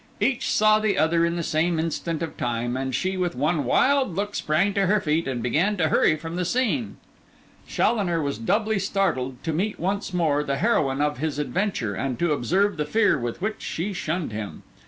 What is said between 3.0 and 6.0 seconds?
with one wild look, sprang to her feet and began to